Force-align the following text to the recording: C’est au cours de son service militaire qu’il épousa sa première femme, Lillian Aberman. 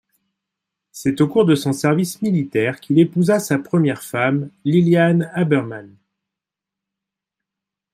C’est 0.91 1.21
au 1.21 1.27
cours 1.27 1.45
de 1.45 1.53
son 1.53 1.73
service 1.73 2.23
militaire 2.23 2.79
qu’il 2.79 2.97
épousa 2.97 3.37
sa 3.39 3.59
première 3.59 4.01
femme, 4.01 4.49
Lillian 4.65 5.19
Aberman. 5.35 5.95